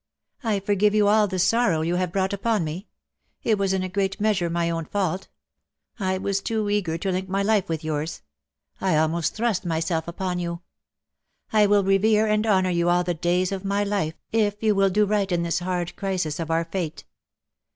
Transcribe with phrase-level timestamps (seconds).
[0.43, 2.87] "I forgive you all the sorrow you have brought upon me:
[3.43, 5.27] it was in a great measure my own fault.
[5.99, 8.23] I was too eager to link my life with yours.
[8.81, 10.57] I almost thrust myself upon jou.
[11.53, 14.89] I will revere and honour you all the days of my life, if you will
[14.89, 17.03] do right in this hard crisis of our fate.